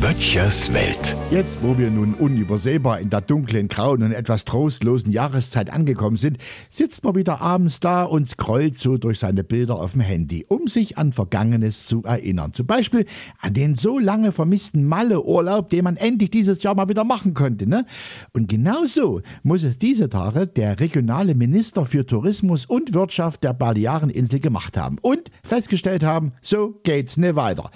[0.00, 1.16] Böttchers Welt.
[1.30, 6.38] Jetzt, wo wir nun unübersehbar in der dunklen, grauen und etwas trostlosen Jahreszeit angekommen sind,
[6.68, 10.66] sitzt man wieder abends da und scrollt so durch seine Bilder auf dem Handy, um
[10.66, 12.52] sich an Vergangenes zu erinnern.
[12.52, 13.06] Zum Beispiel
[13.40, 17.68] an den so lange vermissten Malle-Urlaub, den man endlich dieses Jahr mal wieder machen konnte.
[17.68, 17.86] Ne?
[18.32, 23.54] Und genau so muss es diese Tage der regionale Minister für Tourismus und Wirtschaft der
[23.54, 27.70] Baleareninsel gemacht haben und festgestellt haben, so geht's nicht weiter.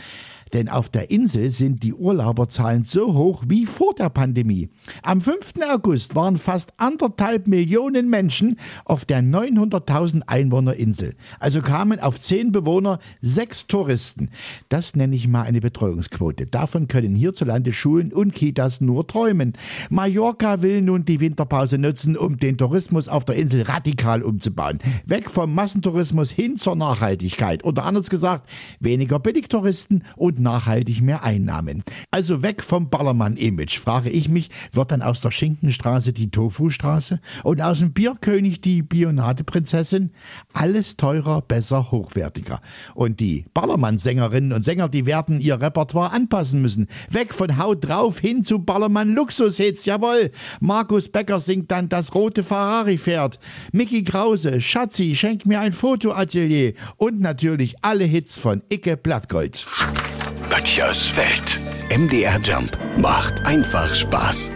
[0.52, 4.68] Denn auf der Insel sind die Urlauberzahlen so hoch wie vor der Pandemie.
[5.02, 5.54] Am 5.
[5.72, 11.14] August waren fast anderthalb Millionen Menschen auf der 900.000 Einwohner Insel.
[11.40, 14.30] Also kamen auf zehn Bewohner sechs Touristen.
[14.68, 16.46] Das nenne ich mal eine Betreuungsquote.
[16.46, 19.54] Davon können hierzulande Schulen und Kitas nur träumen.
[19.90, 24.78] Mallorca will nun die Winterpause nutzen, um den Tourismus auf der Insel radikal umzubauen.
[25.06, 27.64] Weg vom Massentourismus hin zur Nachhaltigkeit.
[27.64, 28.48] Oder anders gesagt,
[28.80, 31.82] weniger Billigtouristen und nachhaltig mehr Einnahmen.
[32.10, 37.62] Also weg vom Ballermann-Image, frage ich mich, wird dann aus der Schinkenstraße die Tofu-Straße und
[37.62, 40.10] aus dem Bierkönig die Bionade-Prinzessin?
[40.52, 42.60] Alles teurer, besser, hochwertiger.
[42.94, 46.86] Und die Ballermann-Sängerinnen und Sänger, die werden ihr Repertoire anpassen müssen.
[47.10, 50.30] Weg von Haut drauf hin zu Ballermann-Luxus-Hits, jawohl.
[50.60, 53.38] Markus Becker singt dann das rote Ferrari-Pferd.
[53.72, 59.66] Mickey Krause, Schatzi, schenk mir ein Fotoatelier und natürlich alle Hits von Icke Blattgold.
[60.54, 61.58] Böttchers Welt.
[61.90, 64.52] MDR Jump macht einfach Spaß.